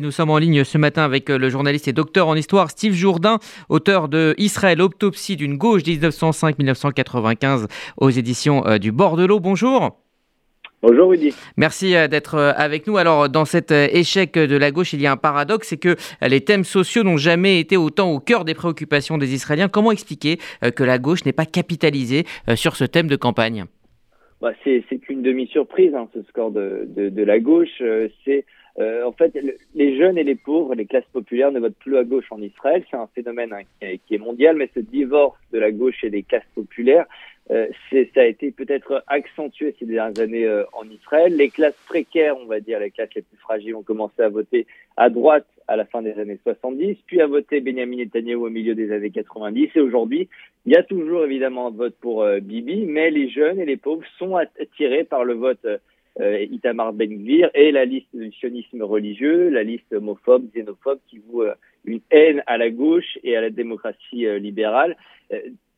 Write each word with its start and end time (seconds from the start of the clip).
Nous 0.00 0.12
sommes 0.12 0.30
en 0.30 0.38
ligne 0.38 0.62
ce 0.62 0.78
matin 0.78 1.02
avec 1.02 1.28
euh, 1.28 1.38
le 1.38 1.48
journaliste 1.48 1.88
et 1.88 1.92
docteur 1.92 2.28
en 2.28 2.36
histoire 2.36 2.70
Steve 2.70 2.92
Jourdain, 2.92 3.38
auteur 3.68 4.08
de 4.08 4.32
Israël, 4.38 4.80
autopsie 4.80 5.34
d'une 5.34 5.56
gauche 5.56 5.82
1905-1995 5.82 7.66
aux 7.96 8.08
éditions 8.08 8.64
euh, 8.64 8.78
du 8.78 8.92
Bordelot. 8.92 9.40
Bonjour. 9.40 9.98
Bonjour 10.82 11.10
Rudy. 11.10 11.34
Merci 11.56 11.96
euh, 11.96 12.06
d'être 12.06 12.38
avec 12.38 12.86
nous. 12.86 12.96
Alors 12.96 13.28
dans 13.28 13.44
cet 13.44 13.72
échec 13.72 14.34
de 14.34 14.56
la 14.56 14.70
gauche, 14.70 14.92
il 14.92 15.02
y 15.02 15.06
a 15.08 15.10
un 15.10 15.16
paradoxe, 15.16 15.66
c'est 15.66 15.78
que 15.78 15.96
les 16.22 16.42
thèmes 16.42 16.62
sociaux 16.62 17.02
n'ont 17.02 17.16
jamais 17.16 17.58
été 17.58 17.76
autant 17.76 18.12
au 18.12 18.20
cœur 18.20 18.44
des 18.44 18.54
préoccupations 18.54 19.18
des 19.18 19.34
Israéliens. 19.34 19.66
Comment 19.66 19.90
expliquer 19.90 20.38
que 20.76 20.84
la 20.84 21.00
gauche 21.00 21.24
n'ait 21.24 21.32
pas 21.32 21.44
capitalisé 21.44 22.22
sur 22.54 22.76
ce 22.76 22.84
thème 22.84 23.08
de 23.08 23.16
campagne? 23.16 23.64
Bah, 24.40 24.52
C'est 24.62 24.98
qu'une 24.98 25.22
demi-surprise, 25.22 25.92
hein, 25.96 26.06
ce 26.14 26.22
score 26.28 26.52
de, 26.52 26.86
de 26.86 27.22
la 27.24 27.40
gauche. 27.40 27.82
C'est 28.24 28.44
euh, 28.80 29.04
en 29.04 29.12
fait, 29.12 29.36
les 29.74 29.98
jeunes 29.98 30.18
et 30.18 30.24
les 30.24 30.36
pauvres, 30.36 30.74
les 30.74 30.86
classes 30.86 31.08
populaires 31.12 31.50
ne 31.50 31.58
votent 31.58 31.78
plus 31.78 31.96
à 31.96 32.04
gauche 32.04 32.30
en 32.30 32.40
Israël. 32.40 32.84
C'est 32.90 32.96
un 32.96 33.08
phénomène 33.12 33.52
hein, 33.52 33.96
qui 34.06 34.14
est 34.14 34.18
mondial, 34.18 34.56
mais 34.56 34.70
ce 34.72 34.80
divorce 34.80 35.38
de 35.52 35.58
la 35.58 35.72
gauche 35.72 36.04
et 36.04 36.10
des 36.10 36.22
classes 36.22 36.46
populaires, 36.54 37.06
euh, 37.50 37.66
ça 37.90 38.20
a 38.20 38.24
été 38.24 38.52
peut-être 38.52 39.02
accentué 39.08 39.74
ces 39.78 39.86
dernières 39.86 40.22
années 40.22 40.46
euh, 40.46 40.64
en 40.74 40.88
Israël. 40.88 41.34
Les 41.34 41.48
classes 41.48 41.78
précaires, 41.88 42.36
on 42.38 42.46
va 42.46 42.60
dire, 42.60 42.78
les 42.78 42.92
classes 42.92 43.14
les 43.16 43.22
plus 43.22 43.38
fragiles, 43.38 43.74
ont 43.74 43.82
commencé 43.82 44.22
à 44.22 44.28
voter 44.28 44.66
à 44.96 45.10
droite 45.10 45.46
à 45.66 45.74
la 45.74 45.84
fin 45.84 46.00
des 46.00 46.12
années 46.12 46.38
70, 46.44 46.98
puis 47.06 47.20
à 47.20 47.26
voter 47.26 47.60
Benjamin 47.60 47.96
Netanyahu 47.96 48.36
au 48.36 48.50
milieu 48.50 48.74
des 48.74 48.92
années 48.92 49.10
90. 49.10 49.70
Et 49.74 49.80
aujourd'hui, 49.80 50.28
il 50.66 50.72
y 50.72 50.76
a 50.76 50.82
toujours 50.84 51.24
évidemment 51.24 51.66
un 51.66 51.70
vote 51.70 51.94
pour 52.00 52.26
Bibi, 52.40 52.86
mais 52.86 53.10
les 53.10 53.28
jeunes 53.28 53.60
et 53.60 53.66
les 53.66 53.76
pauvres 53.76 54.04
sont 54.18 54.36
attirés 54.36 55.04
par 55.04 55.24
le 55.24 55.34
vote 55.34 55.66
euh, 56.20 56.44
Itamar 56.50 56.92
Ben-Gvir 56.92 57.50
et 57.54 57.70
la 57.70 57.84
liste 57.84 58.08
du 58.14 58.32
sionisme 58.32 58.82
religieux, 58.82 59.50
la 59.50 59.62
liste 59.62 59.92
homophobe, 59.92 60.50
xénophobe 60.52 60.98
qui 61.08 61.20
voue 61.28 61.42
euh, 61.42 61.54
une 61.84 62.00
haine 62.10 62.42
à 62.46 62.58
la 62.58 62.70
gauche 62.70 63.18
et 63.22 63.36
à 63.36 63.40
la 63.40 63.50
démocratie 63.50 64.26
euh, 64.26 64.38
libérale 64.38 64.96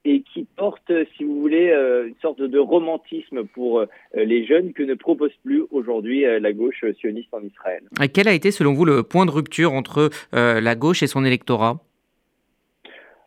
et 0.04 0.22
qui 0.22 0.46
porte, 0.56 0.90
si 1.16 1.24
vous 1.24 1.40
voulez, 1.40 1.74
une 2.06 2.14
sorte 2.22 2.40
de 2.40 2.58
romantisme 2.58 3.44
pour 3.44 3.84
les 4.14 4.46
jeunes 4.46 4.72
que 4.72 4.82
ne 4.84 4.94
propose 4.94 5.32
plus 5.44 5.64
aujourd'hui 5.72 6.22
la 6.22 6.52
gauche 6.52 6.84
sioniste 7.00 7.28
en 7.32 7.42
Israël. 7.42 7.82
Quel 8.14 8.28
a 8.28 8.32
été, 8.32 8.52
selon 8.52 8.72
vous, 8.72 8.84
le 8.84 9.02
point 9.02 9.26
de 9.26 9.30
rupture 9.30 9.74
entre 9.74 10.08
la 10.32 10.74
gauche 10.76 11.02
et 11.02 11.08
son 11.08 11.24
électorat? 11.24 11.80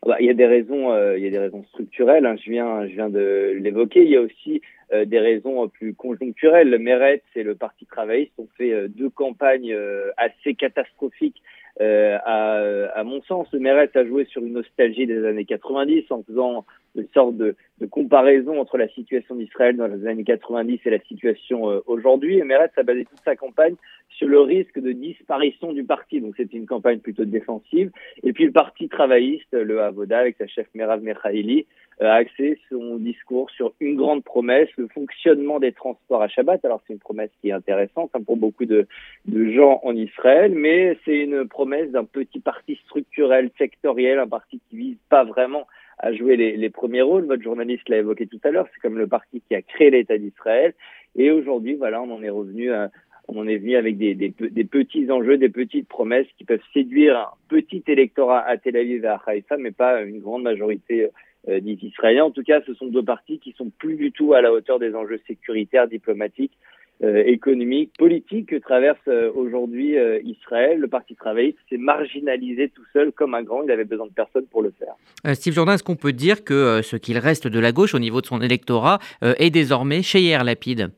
Ah 0.05 0.09
bah, 0.09 0.17
il 0.19 0.25
y 0.25 0.29
a 0.29 0.33
des 0.33 0.45
raisons, 0.45 0.93
il 1.15 1.23
y 1.23 1.27
a 1.27 1.29
des 1.29 1.39
raisons 1.39 1.63
structurelles. 1.69 2.25
Hein, 2.25 2.35
je 2.43 2.51
viens, 2.51 2.85
je 2.87 2.93
viens 2.93 3.09
de 3.09 3.57
l'évoquer. 3.59 4.03
Il 4.03 4.09
y 4.09 4.17
a 4.17 4.21
aussi 4.21 4.61
euh, 4.93 5.05
des 5.05 5.19
raisons 5.19 5.67
plus 5.69 5.95
conjoncturelles. 5.95 6.69
Le 6.69 6.77
Meretz 6.77 7.23
et 7.35 7.43
le 7.43 7.55
Parti 7.55 7.85
travailliste 7.85 8.33
ont 8.37 8.49
fait 8.57 8.73
euh, 8.73 8.87
deux 8.87 9.09
campagnes 9.09 9.73
euh, 9.73 10.11
assez 10.17 10.53
catastrophiques 10.53 11.41
euh, 11.81 12.17
à, 12.23 12.99
à, 12.99 13.03
mon 13.03 13.21
sens, 13.23 13.51
Meretz 13.53 13.95
a 13.95 14.05
joué 14.05 14.25
sur 14.25 14.43
une 14.43 14.53
nostalgie 14.53 15.07
des 15.07 15.25
années 15.25 15.45
90 15.45 16.11
en 16.11 16.23
faisant 16.23 16.65
une 16.95 17.07
sorte 17.13 17.35
de, 17.37 17.55
comparaison 17.89 18.61
entre 18.61 18.77
la 18.77 18.87
situation 18.89 19.35
d'Israël 19.35 19.75
dans 19.75 19.87
les 19.87 20.07
années 20.07 20.23
90 20.23 20.79
et 20.85 20.89
la 20.89 20.99
situation 20.99 21.69
euh, 21.69 21.79
aujourd'hui. 21.87 22.37
Et 22.37 22.43
Meretz 22.43 22.71
a 22.77 22.83
basé 22.83 23.05
toute 23.05 23.19
sa 23.25 23.35
campagne 23.35 23.75
sur 24.09 24.27
le 24.27 24.39
risque 24.39 24.79
de 24.79 24.91
disparition 24.91 25.73
du 25.73 25.83
parti. 25.83 26.21
Donc 26.21 26.35
c'était 26.37 26.57
une 26.57 26.67
campagne 26.67 26.99
plutôt 26.99 27.25
défensive. 27.25 27.91
Et 28.21 28.31
puis 28.31 28.45
le 28.45 28.51
parti 28.51 28.87
travailliste, 28.87 29.51
le 29.53 29.81
Avoda, 29.81 30.19
avec 30.19 30.37
sa 30.37 30.47
chef 30.47 30.67
Merav 30.75 31.01
Mechaili, 31.01 31.61
euh, 31.61 31.65
a 31.99 32.13
axé 32.13 32.59
son 32.69 32.97
discours 32.97 33.49
sur 33.51 33.73
une 33.79 33.95
grande 33.95 34.23
promesse, 34.23 34.69
le 34.77 34.87
fonctionnement 34.87 35.59
des 35.59 35.71
transports 35.71 36.21
à 36.21 36.27
Shabbat. 36.27 36.63
Alors 36.65 36.81
c'est 36.85 36.93
une 36.93 36.99
promesse 36.99 37.31
qui 37.41 37.49
est 37.49 37.53
intéressante 37.53 38.11
hein, 38.13 38.21
pour 38.25 38.37
beaucoup 38.37 38.65
de, 38.65 38.87
de 39.25 39.51
gens 39.51 39.79
en 39.83 39.95
Israël, 39.95 40.53
mais 40.55 40.97
c'est 41.05 41.17
une 41.17 41.47
promesse 41.47 41.91
d'un 41.91 42.05
petit 42.05 42.39
parti 42.39 42.75
structurel, 42.85 43.51
sectoriel, 43.57 44.19
un 44.19 44.27
parti 44.27 44.59
qui 44.69 44.77
vise 44.77 44.97
pas 45.09 45.23
vraiment 45.23 45.67
à 45.99 46.13
jouer 46.13 46.35
les, 46.35 46.57
les 46.57 46.69
premiers 46.69 47.01
rôles. 47.01 47.25
Votre 47.25 47.43
journaliste 47.43 47.87
l'a 47.89 47.97
évoqué 47.97 48.27
tout 48.27 48.39
à 48.43 48.51
l'heure, 48.51 48.67
c'est 48.73 48.81
comme 48.81 48.97
le 48.97 49.07
parti 49.07 49.41
qui 49.47 49.55
a 49.55 49.61
créé 49.61 49.89
l'État 49.91 50.17
d'Israël. 50.17 50.73
Et 51.15 51.31
aujourd'hui, 51.31 51.75
voilà, 51.75 52.01
on 52.01 52.11
en 52.11 52.23
est 52.23 52.29
revenu 52.29 52.71
à, 52.71 52.89
on 53.27 53.47
est 53.47 53.57
venu 53.57 53.75
avec 53.75 53.97
des, 53.97 54.15
des, 54.15 54.33
des, 54.37 54.63
petits 54.63 55.09
enjeux, 55.09 55.37
des 55.37 55.49
petites 55.49 55.87
promesses 55.87 56.27
qui 56.37 56.43
peuvent 56.43 56.63
séduire 56.73 57.17
un 57.17 57.29
petit 57.47 57.83
électorat 57.87 58.41
à 58.41 58.57
Tel 58.57 58.75
Aviv 58.75 59.05
et 59.05 59.07
à 59.07 59.21
Haïfa, 59.25 59.57
mais 59.57 59.71
pas 59.71 60.01
une 60.01 60.19
grande 60.19 60.43
majorité 60.43 61.09
euh, 61.49 61.59
d'Israéliens. 61.59 62.25
En 62.25 62.31
tout 62.31 62.43
cas, 62.43 62.61
ce 62.65 62.73
sont 62.73 62.87
deux 62.87 63.03
partis 63.03 63.39
qui 63.39 63.53
sont 63.53 63.69
plus 63.77 63.95
du 63.95 64.11
tout 64.11 64.33
à 64.33 64.41
la 64.41 64.51
hauteur 64.51 64.79
des 64.79 64.95
enjeux 64.95 65.19
sécuritaires, 65.27 65.87
diplomatiques 65.87 66.57
euh, 67.03 67.21
économique, 67.25 67.91
politique 67.97 68.49
que 68.49 68.55
traverse 68.55 68.99
euh, 69.09 69.29
aujourd'hui 69.35 69.97
euh, 69.97 70.21
Israël. 70.23 70.79
Le 70.79 70.87
Parti 70.87 71.15
travailliste 71.15 71.57
s'est 71.67 71.77
marginalisé 71.77 72.69
tout 72.69 72.85
seul 72.93 73.11
comme 73.11 73.33
un 73.33 73.41
grand. 73.41 73.61
Il 73.63 73.71
avait 73.71 73.83
besoin 73.83 74.05
de 74.05 74.13
personne 74.13 74.45
pour 74.45 74.61
le 74.61 74.71
faire. 74.79 75.33
Steve 75.35 75.53
Jourdain, 75.53 75.73
est-ce 75.73 75.83
qu'on 75.83 75.97
peut 75.97 76.13
dire 76.13 76.45
que 76.45 76.81
ce 76.81 76.95
qu'il 76.95 77.17
reste 77.17 77.47
de 77.47 77.59
la 77.59 77.73
gauche 77.73 77.93
au 77.93 77.99
niveau 77.99 78.21
de 78.21 78.25
son 78.25 78.39
électorat 78.41 78.99
est 79.21 79.49
désormais 79.49 80.01
chez 80.01 80.21
Yair 80.21 80.45
Lapide? 80.45 80.91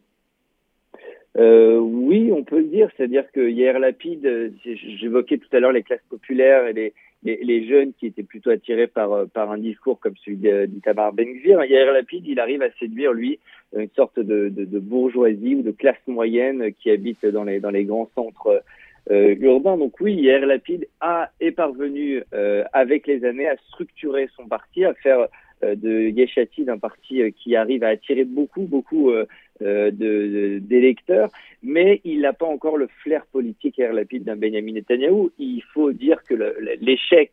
Euh, 1.38 1.78
oui, 1.78 2.32
on 2.32 2.44
peut 2.44 2.60
le 2.60 2.66
dire. 2.66 2.90
C'est-à-dire 2.96 3.24
que 3.34 3.50
Yair 3.50 3.80
Lapide, 3.80 4.54
j'évoquais 5.00 5.38
tout 5.38 5.50
à 5.54 5.60
l'heure 5.60 5.72
les 5.72 5.84
classes 5.84 6.06
populaires 6.10 6.68
et 6.68 6.74
les, 6.74 6.94
les, 7.26 7.68
jeunes 7.68 7.94
qui 7.94 8.06
étaient 8.06 8.24
plutôt 8.24 8.52
attirés 8.52 8.88
par, 8.88 9.12
euh, 9.12 9.26
par 9.26 9.52
un 9.52 9.58
discours 9.58 10.00
comme 10.00 10.16
celui 10.24 10.38
d'Itamar 10.38 11.14
Ben-Gvir. 11.14 11.64
Yair 11.66 11.92
Lapide, 11.92 12.26
il 12.28 12.40
arrive 12.40 12.62
à 12.62 12.72
séduire, 12.80 13.14
lui, 13.14 13.40
une 13.76 13.90
sorte 13.96 14.20
de, 14.20 14.50
de, 14.50 14.80
bourgeoisie 14.80 15.56
ou 15.56 15.62
de 15.62 15.72
classe 15.72 15.98
moyenne 16.08 16.72
qui 16.80 16.92
habite 16.92 17.26
dans 17.26 17.44
les, 17.44 17.60
dans 17.60 17.72
les 17.72 17.84
grands 17.84 18.10
centres 18.16 18.64
euh, 19.12 19.36
urbains. 19.40 19.78
Donc 19.78 20.00
oui, 20.00 20.14
Yair 20.16 20.46
Lapide 20.46 20.88
a, 21.00 21.30
est 21.40 21.52
parvenu, 21.52 22.24
euh, 22.34 22.64
avec 22.74 23.06
les 23.06 23.24
années, 23.24 23.48
à 23.48 23.56
structurer 23.70 24.30
son 24.36 24.48
parti, 24.48 24.84
à 24.84 24.94
faire 24.96 25.28
euh, 25.64 25.76
de 25.76 26.10
Yeshati, 26.10 26.64
d'un 26.66 26.80
parti 26.80 27.22
qui 27.34 27.56
arrive 27.56 27.84
à 27.84 27.90
attirer 27.90 28.24
beaucoup, 28.24 28.64
beaucoup 28.64 29.12
d'électeurs, 29.62 31.30
mais 31.64 32.02
il 32.04 32.22
n'a 32.22 32.34
pas 32.34 32.46
encore 32.46 32.78
le 32.78 32.88
flair 33.04 33.26
politique 33.28 33.80
et 33.80 33.88
rapide 33.88 34.24
d'un 34.24 34.36
Benjamin 34.36 34.74
Netanyahu. 34.74 35.30
Il 35.40 35.62
faut 35.74 35.92
dire 35.92 36.24
que 36.24 36.34
l'échec 36.82 37.32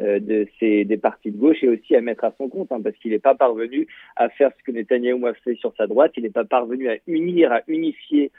de 0.00 0.46
ces, 0.58 0.84
des 0.84 0.96
partis 0.96 1.30
de 1.30 1.36
gauche 1.36 1.62
est 1.62 1.68
aussi 1.68 1.96
à 1.96 2.00
mettre 2.00 2.24
à 2.24 2.32
son 2.38 2.48
compte, 2.48 2.70
hein, 2.72 2.80
parce 2.82 2.96
qu'il 2.96 3.10
n'est 3.10 3.18
pas 3.18 3.34
parvenu 3.34 3.86
à 4.16 4.28
faire 4.28 4.50
ce 4.56 4.62
que 4.62 4.70
Netanyahu 4.70 5.26
a 5.26 5.34
fait 5.34 5.56
sur 5.56 5.74
sa 5.76 5.86
droite, 5.86 6.12
il 6.16 6.22
n'est 6.22 6.30
pas 6.30 6.44
parvenu 6.44 6.88
à 6.88 6.96
unir, 7.06 7.52
à 7.52 7.62
unifier 7.66 8.30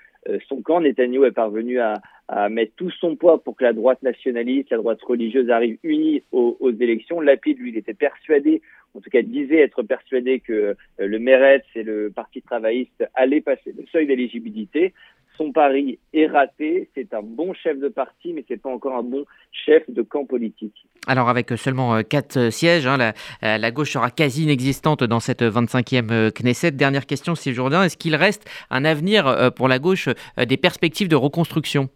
son 0.47 0.61
camp. 0.61 0.81
Netanyahu 0.81 1.25
est 1.25 1.31
parvenu 1.31 1.79
à, 1.79 2.01
à, 2.27 2.49
mettre 2.49 2.73
tout 2.75 2.91
son 2.91 3.15
poids 3.15 3.43
pour 3.43 3.55
que 3.55 3.63
la 3.63 3.73
droite 3.73 4.03
nationaliste, 4.03 4.71
la 4.71 4.77
droite 4.77 5.01
religieuse 5.01 5.49
arrive 5.49 5.77
unie 5.83 6.23
aux, 6.31 6.57
aux 6.59 6.71
élections. 6.71 7.21
Lapide, 7.21 7.59
lui, 7.59 7.69
il 7.69 7.77
était 7.77 7.93
persuadé 7.93 8.61
en 8.95 9.01
tout 9.01 9.09
cas 9.09 9.21
disait 9.21 9.59
être 9.59 9.83
persuadé 9.83 10.39
que 10.39 10.53
euh, 10.53 10.73
le 10.97 11.19
Meretz 11.19 11.65
et 11.75 11.83
le 11.83 12.11
Parti 12.13 12.41
travailliste 12.41 13.05
allaient 13.13 13.41
passer 13.41 13.73
le 13.77 13.85
seuil 13.91 14.07
d'éligibilité. 14.07 14.93
Son 15.39 15.53
pari 15.53 15.99
est 16.11 16.27
raté. 16.27 16.89
C'est 16.93 17.13
un 17.13 17.21
bon 17.21 17.53
chef 17.53 17.79
de 17.79 17.87
parti, 17.87 18.33
mais 18.33 18.43
c'est 18.45 18.61
pas 18.61 18.69
encore 18.69 18.95
un 18.95 19.03
bon 19.03 19.23
chef 19.53 19.89
de 19.89 20.01
camp 20.01 20.25
politique. 20.25 20.75
Alors 21.07 21.29
avec 21.29 21.51
seulement 21.51 21.95
euh, 21.95 22.01
quatre 22.01 22.37
euh, 22.37 22.51
sièges, 22.51 22.85
hein, 22.85 22.97
la, 22.97 23.57
la, 23.57 23.71
gauche 23.71 23.93
sera 23.93 24.11
quasi 24.11 24.43
inexistante 24.43 25.01
dans 25.05 25.21
cette 25.21 25.41
25e 25.41 26.31
Knesset. 26.31 26.71
Dernière 26.71 27.05
question, 27.05 27.35
Steve 27.35 27.53
Jourdain, 27.53 27.83
est-ce 27.83 27.95
qu'il 27.95 28.15
reste 28.17 28.49
un 28.69 28.83
avenir 28.83 29.53
pour 29.55 29.69
la 29.69 29.79
gauche, 29.79 30.09
des 30.37 30.57
perspectives 30.57 31.07
de 31.07 31.15
reconstruction? 31.15 31.87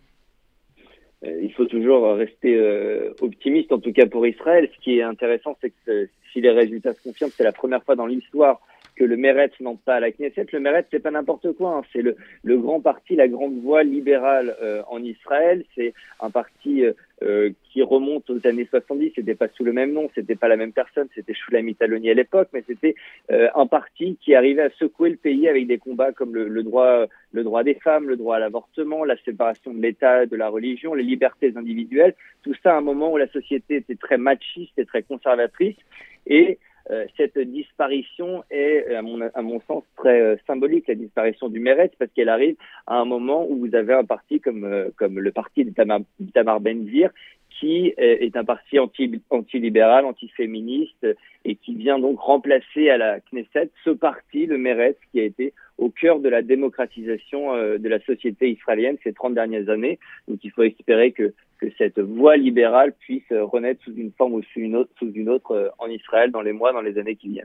Il 1.24 1.52
faut 1.54 1.66
toujours 1.66 2.16
rester 2.16 2.58
optimiste, 3.22 3.72
en 3.74 3.80
tout 3.80 3.92
cas 3.92 4.06
pour 4.06 4.26
Israël. 4.26 4.70
Ce 4.74 4.84
qui 4.84 5.00
est 5.00 5.04
intéressant, 5.04 5.58
c'est 5.62 5.74
que 5.86 6.10
si 6.32 6.40
les 6.40 6.52
résultats 6.52 6.94
se 6.94 7.04
confirment, 7.04 7.32
c'est 7.36 7.44
la 7.44 7.52
première 7.52 7.84
fois 7.84 7.96
dans 7.96 8.06
l'histoire 8.06 8.62
que 8.96 9.04
le 9.04 9.18
Meretz 9.18 9.60
n'entre 9.60 9.82
pas 9.82 9.96
à 9.96 10.00
la 10.00 10.12
Knesset. 10.12 10.48
Le 10.52 10.60
Meretz, 10.60 10.88
c'est 10.92 11.00
pas 11.00 11.12
n'importe 11.12 11.52
quoi. 11.54 11.78
Hein. 11.78 11.82
C'est 11.92 12.02
le, 12.02 12.16
le, 12.44 12.58
grand 12.58 12.80
parti, 12.80 13.16
la 13.16 13.28
grande 13.28 13.60
voie 13.62 13.84
libérale 13.84 14.56
euh, 14.62 14.84
en 14.88 15.04
Israël. 15.04 15.66
C'est 15.76 15.94
un 16.20 16.30
parti 16.30 16.84
euh, 16.84 16.94
euh, 17.24 17.52
qui 17.72 17.82
remonte 17.82 18.30
aux 18.30 18.46
années 18.48 18.68
70. 18.70 19.14
C'était 19.16 19.36
pas 19.36 19.48
sous 19.50 19.64
le 19.64 19.74
même 19.74 19.94
nom, 19.94 20.10
c'était 20.14 20.36
pas 20.36 20.48
la 20.48 20.58
même 20.58 20.74
personne. 20.74 21.08
C'était 21.16 21.34
Shulamit 21.34 21.76
Aloni 21.80 22.10
à 22.10 22.14
l'époque, 22.14 22.50
mais 22.54 22.64
c'était 22.68 22.96
un 23.30 23.68
parti 23.68 24.18
qui 24.22 24.36
arrivait 24.36 24.64
à 24.64 24.70
secouer 24.72 25.10
le 25.10 25.16
pays 25.16 25.48
avec 25.48 25.68
des 25.68 25.78
combats 25.78 26.12
comme 26.12 26.36
le, 26.36 26.48
le 26.48 26.64
droit, 26.64 27.06
le 27.32 27.44
droit 27.44 27.64
des 27.64 27.76
femmes, 27.76 28.08
le 28.08 28.18
droit 28.18 28.36
à 28.36 28.40
l'avortement, 28.40 29.06
la 29.06 29.18
séparation 29.18 29.74
de 29.74 29.82
l'État, 29.82 30.26
de 30.26 30.36
la 30.36 30.50
religion, 30.50 30.94
les 30.94 31.04
libertés 31.04 31.54
individuelles. 31.56 32.16
Tout 32.44 32.54
ça 32.62 32.74
à 32.74 32.78
un 32.78 32.82
moment 32.82 33.12
où 33.12 33.18
la 33.18 33.28
société 33.28 33.78
était 33.78 33.96
très 33.96 34.18
machiste 34.18 34.78
et 34.78 34.86
très 34.86 35.04
conservatrice. 35.04 35.78
Et 36.28 36.52
euh, 36.52 36.56
cette 37.18 37.38
disparition 37.38 38.44
est, 38.50 38.94
à 38.94 39.02
mon, 39.02 39.22
à 39.34 39.42
mon 39.42 39.62
sens, 39.62 39.84
très 39.96 40.22
euh, 40.22 40.36
symbolique, 40.46 40.88
la 40.88 40.96
disparition 40.96 41.48
du 41.48 41.60
Meretz, 41.60 41.94
parce 41.98 42.12
qu'elle 42.12 42.30
arrive 42.30 42.56
à 42.88 42.98
un 42.98 43.06
moment 43.06 43.46
où 43.50 43.58
vous 43.58 43.76
avez 43.76 43.94
un 43.94 44.04
parti 44.04 44.42
comme, 44.42 44.66
euh, 44.66 44.90
le 45.00 45.32
parti 45.32 45.66
d'Itamar 45.66 46.60
Ben-Gvir, 46.60 47.12
qui 47.50 47.94
est 47.98 48.36
un 48.36 48.44
parti 48.44 48.80
anti, 48.80 49.22
anti-libéral, 49.30 50.06
anti-féministe, 50.06 51.08
et 51.46 51.56
qui 51.56 51.76
vient 51.76 52.00
donc 52.00 52.20
remplacer 52.20 52.90
à 52.90 52.98
la 52.98 53.20
Knesset 53.20 53.70
ce 53.86 53.92
parti, 53.92 54.48
le 54.48 54.58
Meretz, 54.58 54.98
qui 55.12 55.20
a 55.20 55.24
été 55.24 55.54
au 55.78 55.90
cœur 55.90 56.20
de 56.20 56.30
la 56.30 56.42
démocratisation 56.42 57.54
de 57.54 57.88
la 57.88 58.00
société 58.02 58.50
israélienne 58.50 58.98
ces 59.04 59.14
30 59.14 59.36
dernières 59.36 59.70
années. 59.70 60.00
Donc 60.28 60.40
il 60.44 60.50
faut 60.50 60.64
espérer 60.64 61.12
que 61.12 61.34
que 61.64 61.76
cette 61.78 62.00
voie 62.00 62.36
libérale 62.36 62.94
puisse 63.00 63.32
renaître 63.32 63.82
sous 63.84 63.96
une 63.96 64.12
forme 64.12 64.34
ou 64.34 64.44
sous 64.44 64.60
une 64.60 64.76
autre, 64.76 64.92
sous 65.00 65.12
une 65.14 65.30
autre 65.30 65.74
en 65.80 65.88
Israël 65.88 66.32
dans 66.32 66.42
les 66.42 66.52
mois, 66.52 66.74
dans 66.74 66.82
les 66.82 66.98
années 66.98 67.16
qui 67.16 67.30
viennent. 67.30 67.42